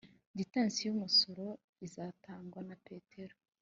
gitansi 0.37 0.79
y 0.87 0.91
umusoro 0.93 1.45
izatangwa 1.85 2.59
na 2.67 2.75
petero 2.85 3.35